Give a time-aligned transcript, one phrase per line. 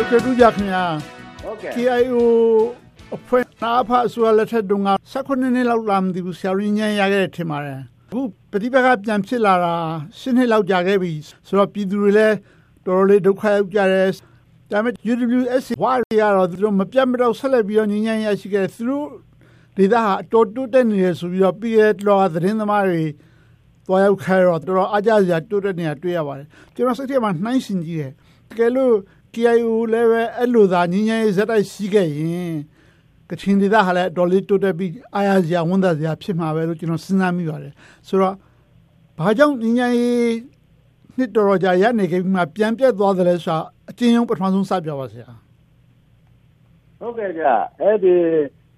[0.00, 0.84] ဒေါက်တာ တူးကြခင်ဗျာ
[1.42, 2.16] ဟုတ်ကဲ့ KIO
[3.16, 7.80] အဖွဲ့နာဖအစိုးရလက်ထက်တုန်းက16နှစ်လောက်လာမသိဘူး ဆရာရင်းညံရခဲ့တယ် ထင်ပါတယ်
[8.10, 8.20] အခု
[8.52, 9.74] ပฏิပတ်ကပြန်ဖြစ်လာတာ
[10.18, 11.12] 10နှစ်လောက် ကြာခဲ့ပြီ
[11.46, 12.36] ဆိုတော့ ပြည်သူတွေလည်း
[12.86, 14.08] တော်တော်လေး ဒုက္ခရောက်ကြတယ်
[14.72, 19.06] ဒါပေမဲ့ UWS ဝါရီကတော့ သူတို့ မပြတ်မတော့ဆက်လက်ပြီးတော့ညဉ့်ညံ့ရရှိခဲ့သူတို့
[19.76, 23.04] ဒေသဟာ အတော်တိုးတက်နေတယ်ဆိုပြီးတော့ ပြည်ရဲ့တော်သတင်းသမားတွေ
[23.86, 28.12] သွားရောက်ခဲ့တော့ တော်တော်အားကြစရာ တိုးတက်နေတာတွေ့ရပါတယ် ကျွန်တော် စိတ်ထဲမှာ နှိုင်းရှင်ကြည့်တယ်
[28.50, 28.94] တကယ်လို့
[29.34, 32.54] KIO လည်းပဲအဲ့လိုသာညဉ့်ညံ့ရေးဇက်တိုက်ရှိခဲ့ရင်
[33.30, 37.72] ကချင်ဒေသဟာလည်းအတော်လေးတိုးတက်ပြီးအားရစရာဝန်သားစရာဖြစ်မှာပဲလို့ကျွန်တော်စဉ်းစားမိပါတယ်
[38.08, 38.34] ဆိုတော့
[39.18, 40.30] ဘာကြောင့်ညဉ့်ညံ့ရေး
[41.16, 43.58] နှစ်တော်တော်ကြာရနေခဲ့ပြီးမှပြန်ပြတ်သွားတယ်လဲဆိုတာ
[43.90, 45.28] အကျဉ်းရုံးပထမဆုံးစပြပါဆရာ
[47.00, 47.44] ဟုတ်ကဲ့ကြ
[47.80, 48.14] အဲ့ဒီ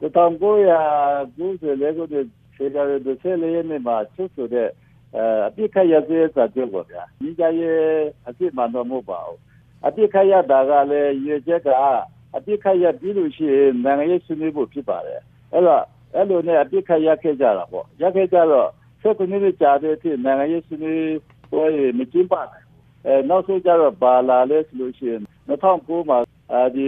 [0.02, 4.68] 1994ခုနှစ်ဖေဖော်ဝါရီ14ရက်နေ့မှာချုပ်ဆိုတဲ့
[5.48, 7.80] အပြစ်ခတ်ရစေစာချုပ်ပေါ့ဗျာဒီကြရဲ့
[8.28, 9.38] အပြစ်မှန်တော့မဟုတ်ပါဘူး
[9.86, 11.68] အပြစ်ခတ်ရတာကလည်းရည်ချက်က
[12.36, 15.20] အပြစ်ခတ်ရပြီးလို့ရှိရင်နိုင်ငံရေးဆွေးနွေးဖို့ဖြစ်ပါတယ်
[15.52, 15.82] အဲ့တော့
[16.14, 18.68] အဲ့လိုနဲ့အပြစ်ခတ်ရခဲ့ကြတာပေါ့ရခဲ့ကြတော့
[19.02, 21.16] ဆက်ကနေကြာတဲ့အထိနိုင်ငံရေးဆွေးနွေး
[21.50, 21.64] ပွဲ
[21.98, 22.66] မကျင်းပနိုင်
[23.06, 26.18] အဲနောက်ဆုံးကျတော့ဘာလာလဲဆိုလို့ရှိရင်2009မှာ
[26.74, 26.86] ဒီ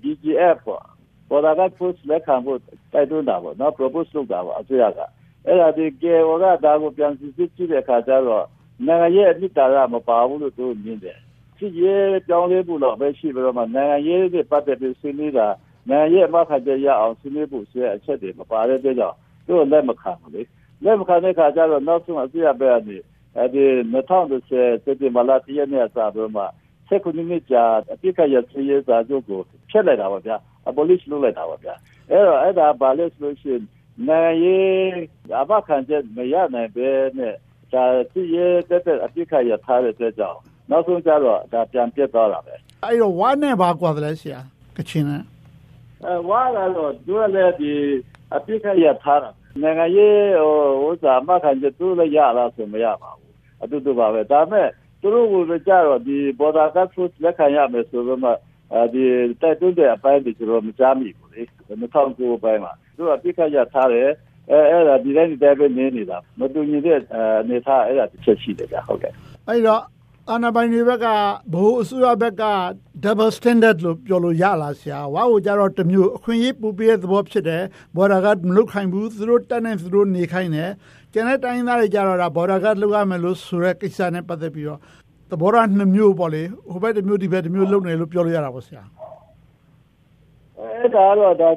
[0.00, 0.84] BGF ပေါ့
[1.28, 2.58] ပေါ်တာက post လက်ခံဖို့
[2.92, 5.00] တိုက်တွန်းတာပေါ့နော် propose လုပ်တာပေါ့အစိုးရက
[5.46, 8.46] အဲ့ဒါဒီကေဝကဒါကိုပြန်စစ်စစ်ကြည့်တဲ့အခါကျတော့
[8.86, 11.18] နိုင်ငံရေးအနှစ်သာရမပါဘူးလို့သူမြင်တယ်
[11.58, 15.46] ဖြစ်ရေးပြောင်းလဲဖို့တော့ပဲရှိပြီးတော့မှနိုင်ငံရေးနဲ့ပတ်သက်ပြီးဆွေးနွေးတာ
[15.88, 20.42] နိုင်ငံရေးအမှတ်ခချက်ရအောင်ဆွေးနွေးဖို့ဆိုတဲ့အချက်တွေမပါတဲ့အတွက်ကြောင့်သူ့လက်မခံဘူးလေ
[20.84, 22.98] လက်မခံတဲ့အခါကျတော့နောက်ဆုံးအစိုးရဘက်ကနေ
[23.36, 26.42] အဲဒီ2010စက်တင်ဘာလ10ရက်နေ့အစပြီးမှ
[26.88, 30.36] ဆက်ခုနှစ်ကြာအပြစ်ကရစီရေးစာချုပ်ကိုဖျက်လိုက်တာပါဗျာ
[30.68, 31.74] abolish လုပ်လိုက်တာပါဗျာ
[32.10, 33.62] အဲ့တော့အဲ့ဒါဘာလဲဆိုလို့ရှိရင်
[34.08, 34.90] နိုင်ရေး
[35.40, 37.34] အဘခံချက်မရနိုင်ပဲနဲ့
[37.72, 40.40] ဒါစီရေးတက်တဲ့အပြစ်ကရထားတဲ့အတွက်ကြောင့်
[40.70, 44.40] နောက်ဆုံးကျတော့ဒါပြန်ပြတ်သွားတာပဲအဲ့တော့ဝါနဲ့ဘာကွာတယ်လဲဆရာ
[44.76, 45.22] ကချင်နဲ့
[46.04, 47.72] အဲဝါကတော့သူကလည်းဒီ
[48.34, 49.30] အပြစ်ကရထားတာ
[49.62, 54.68] နိုင်ငံရေးဟိုဥစ္စာမခံချက်သူလည်းရလားဆိုမရပါဘူးအတူတူပါပဲဒါပေမဲ့
[55.00, 58.30] သူတို့ကကြတော့ဒီ border cut food လက်ခံရမယ်ဆိုတော့မှ
[58.74, 59.04] အဲဒီ
[59.40, 64.08] တိုက်တွန်းတဲ့အပိုင်းတွေကျွန်တော်မကြားမိဘူးလေ2009ပိုင်းမှာသူကပြစ်ခတ်ရထားတယ်
[64.50, 69.12] အဲအဲ့ဒါဒီတိုင်းဒီတိုင်းပဲနေနေတာမတူညီတဲ့အနေထားအဲ့ဒါတစ်ချက်ရှိတယ်ကြာဟုတ်ကဲ့
[69.48, 69.82] အဲ့တော့
[70.30, 71.06] အာဏာပိုင်တွေဘက်က
[71.52, 72.44] ဘိုးအစိုးရဘက်က
[73.04, 77.62] double standard လို့ပြောလို့ရလားဆရာဝါကိုကြတော့တမျိုးအခွင့်အရေးပူပြတဲ့သဘောဖြစ်တယ်
[77.96, 80.70] ဘော်ဒါကမလုတ်ခိုင်းဘူးသူတို့တက်နေသူတို့နေခိုင်းတယ်
[81.12, 84.80] ကျန်တဲ့တိုင်းသားတွေကြတော့ဒါဘော်ဒါကလုတ်ရမယ်လို့ဆိုတဲ့ကိစ္စနဲ့ပတ်သက်ပြီးတော့
[85.30, 88.82] သဘောထားနှစ်မျိုးပေါ့လေဟိုဘက်တစ်မျိုးဒီဘက်တစ်မျိုးလုံနေလို့ပြောလို့ရတာပေါ့ဆရာ
[90.58, 91.48] အဲဒါတော့ဒါ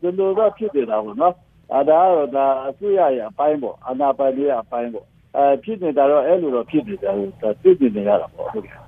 [0.00, 1.34] ဒီလိုတော့ဖြစ်နေတာပေါ့နော်
[1.74, 8.84] အဲဒါတော့ဒါအစိုးရရဲ့အပိုင်းပေါ့အာဏာပိုင်တွေရဲ့အပိုင်းပေါ့ အဲဖြစ်နေတာတော့အဲ့လိုတော့ဖြစ်နေတယ်ဒါသိနေရတာပေါ့ဟုတ်ကဲ့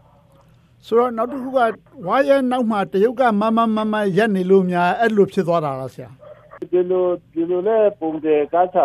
[0.86, 1.58] ဆိုတော့နောက်တစ်ခုက
[2.06, 6.10] ဝါရဲနောက်မှာတရုတ်ကမမမမရက်နေလို့များအဲ့လိုဖြစ်သွားတာလားဆရာ
[6.72, 8.78] ဒီလိုဒီလိုလဲပုံတယ်ကားချ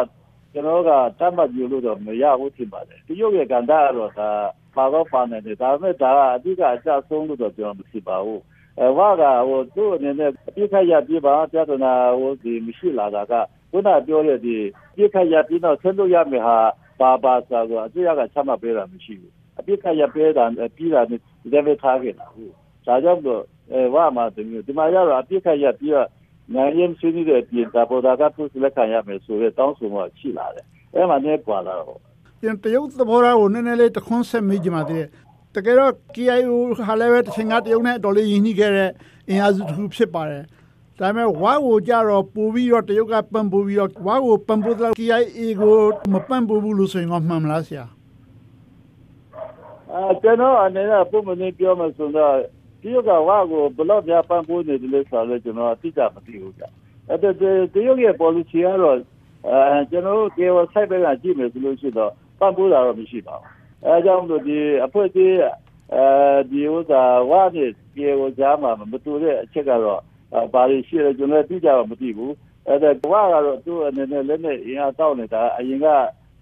[0.54, 4.30] ကျွန်တော်ကတတ်မှတ်ယူလို့တော့မရဘူးထင်ပါတယ်တရုတ်ရဲ့ကန္တာကတော့ဒါ
[4.76, 8.42] ပါတော့ပါနေတယ်ဒါပေမဲ့ဒါကအဓိကအကျဆုံးလို့တော့ကျွန်တော်မသိပါဘူး
[8.80, 13.34] အဲဝါကဟိုသူ့အနေနဲ့အပြစ်ခတ်ရပြပါပြဿနာဟိုဒီမရှိလာတာက
[13.72, 14.58] ခုနပြောတဲ့ဒီ
[14.96, 16.58] ပြစ်ခတ်ရပြီးတော့ဆက်လို့ရမယ်ဟာ
[17.02, 20.46] ပါပါဆိုတော့အစိုးရကချမှတ်ပေးတာမရှိဘူးအပြစ်ခတ်ရပေးတာ
[20.76, 22.52] ပြီးတာနဲ့ဒီလိုထားခဲ့တာဟုတ်
[22.86, 23.42] ဒါကြောင့်တော့
[23.74, 26.08] အဲဝါမှာဒီမျိုးဒီမှာရတော့အပြစ်ခတ်ရပြီးတော့
[26.56, 32.00] နိုင်ရင်ဆွေးနွေးတဲ့ပြင်တာပေါ်တာကသူ့လက်ခံရမယ်ဆိုတဲ့တောင်းဆိုမှုရှိလာတယ်အဲမှာနေပွာလာတော့
[32.42, 35.08] ပြန်တရုတ်သဘောထားကိုနည်းနည်းလေးတခွန်းဆက်မိကြပါသေးတယ်
[35.56, 36.54] တကယ်တော့ KIO
[36.88, 38.92] ဟာလည်းပဲတစ်ချိန်ကတရုတ်နဲ့တော်လေးရင်းနှီးခဲ့တဲ့
[39.30, 40.44] အင်အားစုတစ်ခုဖြစ်ပါတယ်
[41.02, 45.76] ဒါပေမဲ့ဝါကိုကြတော့ပို့ပြီးတော့တရုတ်ကပံ့ပိုးပြီးတော့ဝါကိုပံ့ပိုးတော့ KIA ကို
[46.14, 47.86] မပံ့ပိုးဘူးလို့ဆိုရင်တော့မှန်မလားဆရာ
[49.92, 52.36] အဲကျွန်တော်အနေနဲ့ပုံမှန်ပြောမှဆိုတော့
[52.82, 56.68] တရုတ်ကဝါကိုဘလောက်များပံ့ပိုးနေတယ်လို့ဆိုတော့ကျွန်တော်အတိအကျမသိဘူးကြာ
[57.10, 57.30] အဲ့ဒါ
[57.74, 58.98] တရုတ်ရဲ့ policy ကတော့
[59.50, 63.46] အဲကျွန်တော်တို့ KIO site ဘက်ကကြည့်မယ်ဆိုလို့ရှိတော့ပံ့ပိုးတာတော့မရှိပါဘူး
[63.86, 65.36] အဲကြောင့်လို့ဒီအဖွဲ့အစည်း
[65.96, 66.04] အဲ
[66.52, 70.02] ဒီဥစ္စာဝါနဲ့ပြေကိုကြားမှာမတူတဲ့အချက်ကတော့
[70.54, 72.34] ဘာတွေရှိလဲကျွန်တော်သိကြတော့မသိဘူး
[72.68, 75.88] အဲဒါဝါကတော့သူ့အနေနဲ့လက်နဲ့အင်အားတောက်နေတာအရင်က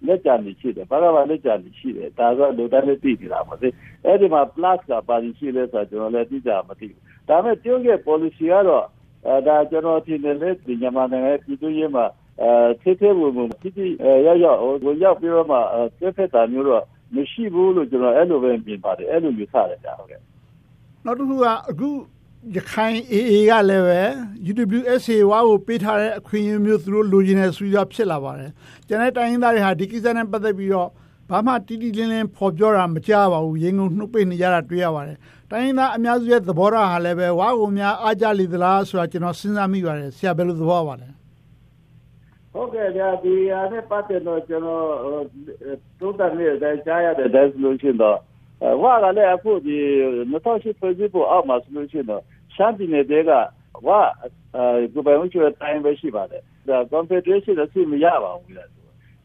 [0.08, 3.70] လက်ကြံနေရှိတယ်ဘာသာလက်ကြံနေရှိတယ်ဒါဆိုလူတိုင်းသိနေတာပါလေ
[4.06, 8.86] အဲ့ဒီမှာ plus ကပါရှိလဲဆိုတော့ကျွန်တော်လည်းသိကြမသိဘူးဒါပေမဲ့ကျုပ်ရဲ့ policy ကတော့
[9.28, 12.06] အဲဒါကျွန်တော်ထင်တယ်လေဒီမြန်မာနိုင်ငံပြည်သူ့ရေးမှာ
[12.42, 12.52] အဲ
[12.82, 13.88] သေးသေးဝင်ဝင်တိတိ
[14.26, 15.58] ရောက်ရောက်ဟိုရောက်ပြီးတော့မှ
[16.00, 16.84] သက်သက်တာမျိုးတော့
[17.16, 20.20] မရှိဘူးလို့ကျွန်တော်အဲ့လိုပဲမြင်ပါတယ်အဲ့လိုယူဆတယ်ကြာဟုတ်ကဲ့
[21.06, 21.90] နောက်တစ်ခုကအခု
[22.56, 24.02] ရခိုင် AA ကလည်းပဲ
[24.52, 28.52] UWSA ဝါကိုပေးထားတဲ့အခွင့်အရေးမျိုးသူတို့လိုချင်တဲ့ဆွေးနွေးဖြစ်လာပါတယ်။
[28.88, 30.90] ကျန်တဲ့တိုင်းရင်းသားတွေဟာဒီကိစ္စနဲ့ပတ်သက်ပြီးတော့
[31.30, 35.18] ဘာမှတိတိလင်းလင်းဖော်ပြောတာမကြားပါဘူးရေငုံနှုတ်ပိတ်နေကြတာတွေ့ရပါတယ်
[35.52, 41.10] တိုင်းရင်းသားအများစုရဲ့သဘောထားဟာလည်းပဲဝါကုန်များအားကြလေသလားဆိုတာကျွန်တော်စဉ်းစားမိပါတယ်ဆရာဘယ်လိုသဘောပါလဲ
[42.54, 44.84] ဟုတ်ကဲ့ဗျာဒီအားနဲ့ပတ်သက်တော့ကျွန်တော်
[46.00, 48.20] သုံးသပ်နေတဲ့အကြားရတဲ့ဒါဆိုလို့ရှိရင်တော့
[48.82, 49.78] ဝါကလည်းအခုဒီ
[50.32, 52.24] 2008ဖွဲ့စည်းပုံအောက်မှာဆိုလို့ရှိရင်တော့
[52.56, 53.32] ရှမ်းပြည်နယ်တဲက
[53.88, 54.02] ဝါ
[54.94, 58.64] ကိုပိုင်ဝင်ချတဲ့တိုင်းပဲရှိပါတယ်ဒါ confederation အစီမရပါဘူးလေ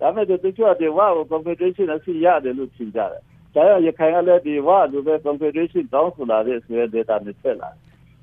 [0.01, 3.23] ဒါမဲ့တချို့တဲ့ဝါကို confederation အစီရတယ်လို့ထင်ကြတယ်
[3.55, 7.71] ဒါရရခိုင်ကလည်းဒီဝါလိုပဲ confederation တောင်းဆိုလာတဲ့ဆိုတဲ့ data နဲ့ထည့်လာ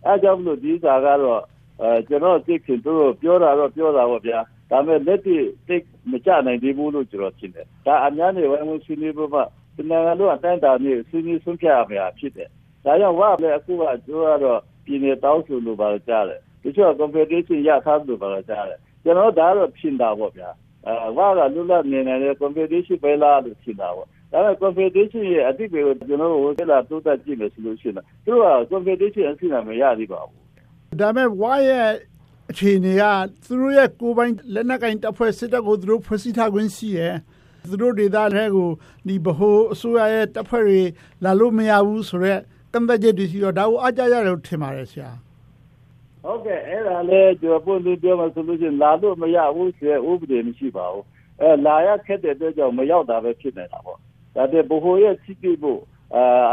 [0.06, 1.42] အဲကြောင့်မလို့ဒီစာကတော့
[1.82, 4.40] အဲကျွန်တော်သိခင်တို့ပြောတာတော့ပြောတာပေါ့ဗျာ
[4.72, 5.76] ဒါမဲ့လက်တွေ့သိ
[6.12, 9.42] မကြနိုင်သေးဘူးလို့ကျွန်တော်ထင်တယ်ဒါအများနဲ့ဝိုင်းဝန်းဆွေးနွေးဖို့မှ
[9.76, 12.50] ဒီနိုင်ငံတို့အတိုင်းတာမျိုးဆွေးနွေးဆုံးဖြတ်ရမှာဖြစ်တယ်
[12.86, 20.50] ဒါကြောင့်ဝါလည်းအခုကတို့ကတော့ပြည်နယ်တောင်းဆိုလို့ပါကြားတယ်တချို့ confederation ရထားလို့ပါကြားတယ်ကျွန်တော်ဒါတော့ဖြစ်တာပေါ့ဗျာ
[20.88, 27.96] အဲဝါကလွတ်လပ်နေနေတဲ့ confederation ပဲလားလို့ဖြစ်တာပေါ့ဒါပေမဲ့ confederation ရဲ့အတိတ်ကိုကျွန်တော်တို့ဟိုကလာတိုးတက်ကြည့်မယ်ဆိုလို့ရှိရင်
[28.26, 31.88] သူက confederation အစီအမံမရသေးပါဘူးဒါပေမဲ့ဝါရဲ့
[32.52, 33.04] အခြေအနေက
[33.46, 37.16] သူတို့ရဲ့ကိုယ်ပိုင်လက်နက်ကင်တပ်ဖွဲ့စစ်တပ်ကိုသူတို့ဖွဲ့စည်းထားခွင့်ရှိရဲ့
[37.70, 38.70] သူတို့ဒေသတွေကို
[39.08, 40.82] ဒီဗဟိုအစိုးရရဲ့တပ်ဖွဲ့တွေ
[41.24, 42.42] လာလို့မရဘူးဆိုတော့
[42.74, 45.10] ကန့်သက်ချက်တွေရှိတော့ဒါကိုအားကြရတယ်လို့ထင်ပါတယ်ဆရာ
[46.24, 51.06] ဟုတ်ကဲ့အဲ့ဒါလည်းကျွန်တော်ပုံစံပြောမှဆိုလို့ရှိရင်လာလို့မရဘူးဆိုရဥပဒေမရှိပါဘူး
[51.42, 53.98] အဲလာရခက်တဲ့အတွက်ကြောင့်မရောက်တာပဲဖြစ်နေတာပေါ့
[54.36, 55.82] ဒါတဲ့ဘ ਹੁ ရဲ့စီးပြဖို့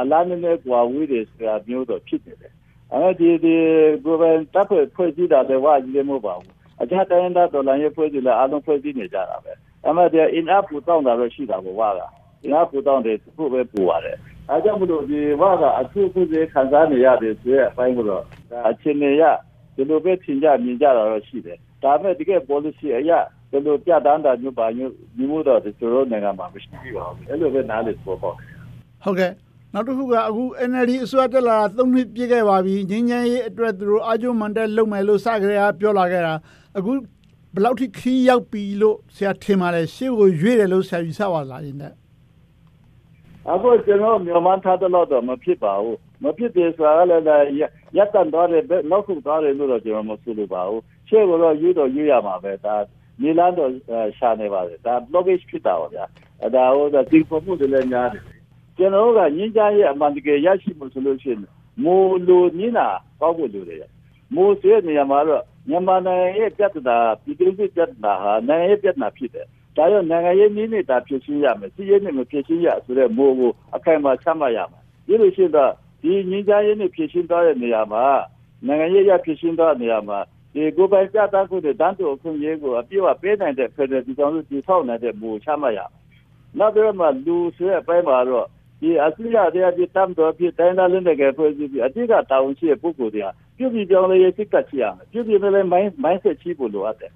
[0.00, 2.52] အလားနည်းနည်းကွာဝေးတယ်ဆိုတာမျိုးတော့ဖြစ်နေတယ်
[2.92, 3.56] အဲဒီဒီ
[4.04, 6.52] ကိုယ်ပိုင်တပ်ဖွဲ့ဖွဲ့စည်းတာလည်းဝါကြီးလည်းမဟုတ်ပါဘူး
[6.82, 9.52] အခြားတိုင်းဒေသတော်လည်းဖွဲ့စည်းလည်းအားလုံးဖွဲ့စည်းနေကြတာပဲ
[9.86, 12.00] အမှန်တရား in up ပူတောင်းတာတော့ရှိတာပေါ့ဝါက
[12.46, 14.16] in up ပူတောင်းတယ်သူ့ပဲပူရတယ်
[14.50, 19.22] အဲကြောင့်မလို့ဒီဝါကအထူးခုစေခံစားနေရတယ်ဆိုရအပိုင်းကတော့ဒါအချင်းနေရ
[19.74, 23.10] ဒီလိုပဲထင်ကြမြင်ကြတာတော့ရှိတယ်ဒါပေမဲ့တကယ် policy အရ
[23.50, 28.34] ဘယ်လိုပြတန်းတာမျိုးပါမျိုးဒီမျိုးတော့ကျွန်တော်နိုင်ငံမှာမရှိပါဘူးအဲ့လိုပဲနားလည်ပေါ်ပေါ့
[29.04, 29.32] ဟုတ်ကဲ့
[29.74, 36.34] နောက်တစ်ခုကအခု NLD အစိုးရတက်လာတာ၃နှစ်ပြည့်ခဲ့ပါပြီငင်းငင်းရေးအတွက်သူတို့အာဂျုံမန်တက်လုပ်မယ်လို့စကြရပြောလာခဲ့တာ
[36.76, 37.02] အခုဘယ်
[37.64, 41.92] လောက်ထိခီးရောက်ပြီလို့ဆရာထင်ပါလဲရှေ့ကိုရွေ့တယ်လို့ဆရာယူဆပါလားယင်တဲ့
[43.50, 47.24] အခုကျွန်တော်မြန်မာထားတဲ့တော့မဖြစ်ပါဘူးမဖြစ်သေးဆိုတာလည်း
[47.96, 52.74] ရက်တန်သွားတယ်နောက်ခုသွားတယ်လို့တော့ကျွန်တော်မဆိုလိုပါဘူးရှေ့ကတော့ယူတော့ယူရမှာပဲဒါ
[53.20, 53.70] မြေလန်းတော့
[54.18, 56.04] ရှာနေပါတယ်ဒါ blockage ဖြစ်တာပါဗျာ
[56.54, 58.22] ဒါဟိုဒါဒီပုံမှုတွေလည်းများတယ်
[58.76, 61.40] ကျွန်တော်ကညင်ကြရဲ့အမှန်တကယ်ရရှိမှုဆိုလို့ရှိရင်
[61.84, 62.88] မိုးလိုညင်တာ
[63.20, 63.90] ကောက်ဖို့လိုတယ်
[64.34, 69.46] မိုးဆွေးနေရမှာတော့မြန်မာနိုင်ငံရဲ့ပြဿနာပြည်သူ့ပြဿနာဟာနိုင်ငံရဲ့ပြဿနာဖြစ်တယ်
[69.76, 75.72] ဒါကြောင့်နိုင်ငံရေးနည်းနေတာဖြစ်ရှင်းရမယ်စီးရဲနဲ့မဖြစ်ရှင်းရဆိုတဲ့မိုးကိုအခိုင်အမာချမှတ်ရမယ်ဒီလိုရှိတော့
[76.02, 78.04] ဒီညင်ကြရဲ့နဲ့ဖြစ်ရှင်းသွားတဲ့နေရာမှာ
[78.66, 80.18] နိုင်ငံရေးရဖြစ်ရှင်းသွားတဲ့နေရာမှာ
[80.54, 85.90] ဒီကိုယ်ပိုင်ပြသမှုတွေတန်းတူအခွင့်အရေးကိုအပြည့်အဝပေးနိုင်တဲ့ဖက်ဒရယ်ပြည်ထောင်စုတည်ဆောက်နိုင်တဲ့မူချမှတ်ရမယ်
[86.58, 88.46] နောက်ပြီးမှလူဆွဲအပိုင်းမှာတော့
[88.80, 93.28] ဒီအစိုးရတရားပြတမ်းတော်ပြတိုင်းသားလုံးတဲ့ဖွဲ့စည်းပြီးအတိတ်ကတာဝန်ရှိတဲ့ပုဂ္ဂိုလ်တွေက
[93.58, 97.12] ပြုပြည်ပြောင်းလဲရေးစိတ်ကချရမယ်ပြုပြည်လည်းမိုင်းမိုင်းဆက်ချဖို့လိုအပ်တယ်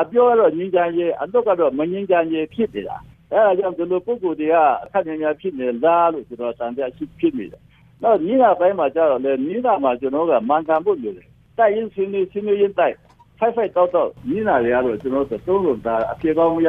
[0.00, 2.96] အပြောကတော့ငင်းကြရေးအတော့ကတော့မငင်းကြရေးဖြစ်နေတာ
[3.32, 7.62] အဲဒါကြောင့်ဒီလိုပုဂ္ဂိုလ်တွေကအခက်အခဲဖြစ်နေလားလို့ကျွန်တော်တန်ပြရှိဖြစ်နေတယ်
[8.02, 11.26] နောက်ညီနာပိုင်းမှာကျတော့လေညီနာမှာကျွန်တော်ကမှန်ကန်ဖို့လိုတယ်
[11.58, 12.96] တိုက်ရင်ဆင်းနေဆင်းနေရင်တိုက်
[13.38, 16.68] ဖိုက်ဖိုက်တော့တော့ညီနာတွေကတော့ကျွန်တော်တို့သုံးလို့ဒါအပြေကောင်းမရ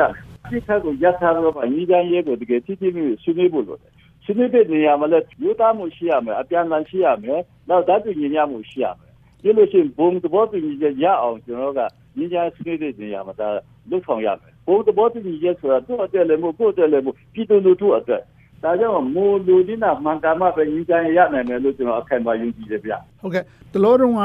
[0.50, 3.92] ဒီခက်ကိုရထားတော့ညီကြရေးကိုတကယ်တိတိမျိုးဆွေးနွေးဖို့လိုတယ်
[4.24, 7.39] ဆွေးနွေးတဲ့နေရာမှာလည်းယူသားမှုရှိရမယ်အပြန်အလှန်ရှိရမယ်
[7.70, 9.04] နောက်ဓာတ်တူညီမျှမှုရှိရမယ်
[9.45, 11.79] ဒီလိုရှိရင်ဘုံသဘောတူညီချက်ရအောင်ကျွန်တော်က
[12.17, 13.47] ညီကြဆွေးနွေးတဲ့နေရာမှာဒါ
[13.89, 18.21] လုပ်ဆောင်ရမယ်ဘုံသဘောတူညီချက်ဆိုတာသူ့အတွက်လည်းမဟုတ်ကိုယ့်အတွက်လည်းမဟုတ်ပြည်သူလူထုအတွက်
[18.63, 24.21] ဒါကြောင့်မိုးလူဒီနာမှန်ကန်မှပဲညီကြရနိုင်မယ်လို့ကျွန်တော်အခိုင်အမာယုံကြည်တယ်ဗျဟုတ်ကဲ့တလို့တော့က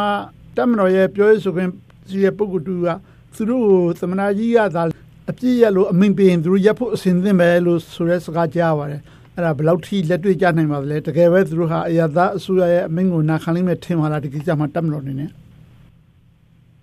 [0.57, 1.71] တမတော်ရဲ့ပြောရေးဆိုခွင့်
[2.09, 2.89] စီရဲ့ပုဂ္ဂိုလ်တူက
[3.35, 3.67] သူတို့
[4.01, 4.83] သမနာကြီးကသာ
[5.31, 9.01] အပြည့်ရလို့အမိန်ပေးရင်သူတို့ရပ်ဖို့အစဉ်သင့်ပဲလို့ဆိုတဲ့စကားကြားပါတယ်
[9.41, 15.31] အဲ့ဒါဘယ်လောက်ထိလက်တွေ့ကြနိုင်ပါသလဲတကယ်ပဲသူတို့ဟာအရသာအစိုးရရဲ့အမိန့်ကိုနာခံလိမ့်မယ်ထင်ပါလားဒီကိစ္စမှာတက်မလို့နေနဲ့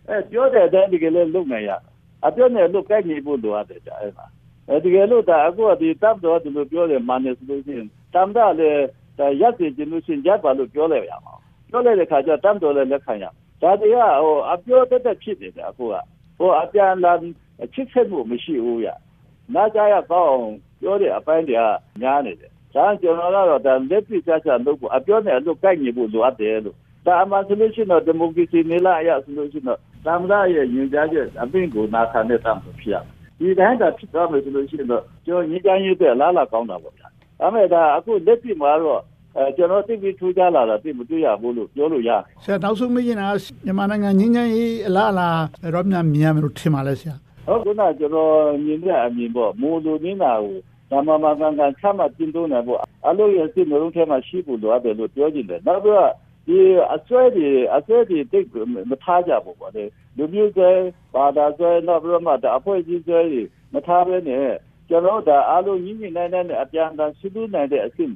[0.09, 1.71] အဲပြောတဲ့အတိုင်းဒီကလေးလုံနိုင်ရ
[2.27, 4.25] အပြောနဲ့လုတ်ကိုက်နေဖို့လိုအပ်တယ်ကြာအဲ့မှာ
[4.69, 8.83] အဲဒီကလို့ဒါအခုဒီတပ်တော်ဒီလိုပြောတယ်မာနေဆိုလို့ရှိရင်တမ်တာလည်း
[9.41, 11.33] ရက်စီကျလို့ရှိရင်ရပ်ပါလို့ပြောလိုက်ရမှာ
[11.69, 13.25] ပြောလိုက်တဲ့ခါကျတမ်တော်လည်းလက်ခံရ
[13.61, 15.95] ဒါတည်းကဟိုအပြောတတ်တတ်ဖြစ်နေတယ်အခုက
[16.37, 17.13] ဟိုအပြန်လာ
[17.73, 18.87] ချစ်ဆက်မှုမရှိဘူးရ
[19.55, 20.45] နာကြရကောင်းအောင်
[20.81, 21.63] ပြောတဲ့အပိုင်းတွေက
[22.01, 26.75] များနေတယ်ဒါကျွန်တော်ကတော့ဒါလက်ပြချာချာလုပ်ဖို့အပြောနဲ့အလုပ်ကိုက်ညီဖို့လိုအပ်တယ်လို့
[27.05, 32.95] ဒါအမှဆိုလို့ရှိရင်ဒီမိုကရေစီနေလာရဆိုလို့ရှိရင်သမ္မတရဲ့ညွှန်ကြားချက်အပင့်ကိုနာခံတဲ့တမ်းဖြစ်ရ
[33.39, 37.07] ဒီတိုင်းသာဖြစ်သွားမယ်ဆိုလို့ရှိရင်တော့ကျွန်တော်ညှိနှိုင်းရေးအတွက်လားလာကောင်းတာပေါ့ဗျာ
[37.39, 39.01] ဒါမဲ့ဒါအခုလက်ပြမှာတော့
[39.37, 43.27] အဲကျွန်တော်သိပြီးထူးခြားလာတာသိမတွေ့ရဘူးလို့ပြောလို့ရတယ်ဆရာနောက်ဆုံးမေးချင်တာ
[43.65, 45.29] မြန်မာနိုင်ငံငင်းငင်းရေးအလားအလာ
[45.73, 47.15] ရောမြန်မြန်လို့ထင်ပါလဲဆရာ
[47.47, 48.33] ဟုတ်ကဲ့ကျွန်တော်
[48.65, 50.57] မြင်တဲ့အမြင်ပေါ့မိုးလိုနေတာကို
[50.91, 56.11] ဒါမှမကန်ကန်ချမှတ်ကျင်းသုံးနိုင်ဖို့အလို့ရစစ်မျိုးလုံးထဲမှာရှိဖို့လိုအပ်တယ်လို့ပြောကြည့်တယ်နောက်ပြီးတော့
[56.47, 56.59] ဒီ
[56.93, 58.47] အစွဲတွေအစွဲတွေတိတ်
[58.89, 59.83] မထားကြဘူးပေါ့လေ
[60.17, 60.71] လူမျိုးတွေ
[61.13, 63.41] ဘာသာစွဲနောက်ပြီးတော့မှဒါအဖွဲ့အစည်းစွဲတွေ
[63.73, 64.47] မထားဘဲနဲ့
[64.89, 68.13] ကျွန်တော်ဒါအားလုံးညီညီနိုင်နိုင်နဲ့အပြန်အလှန်ဆွေးနွေးနိုင်တဲ့အဆင့်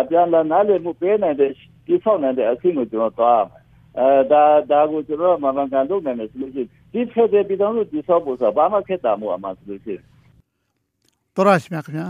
[0.00, 1.50] အပြန်အလှန်နားလည်မှုပေးနိုင်တဲ့
[1.86, 3.44] ဒီဖောက်နိုင်တဲ့အဆင့်ကိုကျွန်တော်သွား
[3.98, 10.02] အဲဒါဒါကိုကျွန်တော်မှန်မှန်ကန်လုပ်နိုင်တယ်ဆိုလို့ရှိရင် ဒီဖက်တဲ့ပြည်တော်စုဒီဆော့ဖို့ဆိုဘာမှခက်တာမဟုတ်အမှဆိုလို့ရှိရင်
[11.34, 12.08] တော်ရရှိမြခင်ဗျာ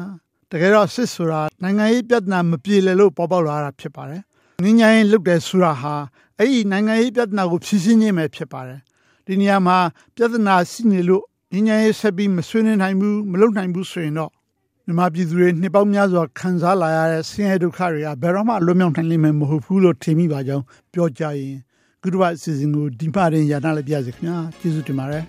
[0.51, 4.23] တကယ်တော့စစ်ဆိုတာနိုင်ငံရေးပြဿနာမပြေလည်လို့ပေါ်ပေါက်လာတာဖြစ်ပါတယ်
[4.65, 5.95] ငင်းညာရင်လုတ်တယ်ဆိုတာဟာ
[6.39, 8.81] အဲ့ဒီနိုင်ငံရေးပြဿနာကိုဖြေရှင်းခြင်းပဲဖြစ်ပါတယ်
[9.27, 9.79] ဒီနေရာမှာ
[10.17, 14.31] ပြဿနာရှိနေလို့ငင်းညာရေးဆက်ပြီးမဆွေးနွေးနိုင်ဘူးမလုပ်နိုင်ဘူးဆိုရင်တော့
[14.85, 21.57] မြန်မာပြည်သူတွေနှစ်ပေါင်းများစွာခံစားလာရတဲ့ဆင်းရဲဒုက္ခတွေကဘယ်တော့မှလွတ်မြောက်နိုင်လိမ့်မယ်မဟုတ်ဘူးလို့ထင်မိပါကြောင်းပြောကြရင်
[22.05, 25.25] ကုသဝအစီအစဉ်ကိုဒီမှရင်ရနာလည်းပြရစီခင်ဗျာကျေးဇူးတင်ပါတယ်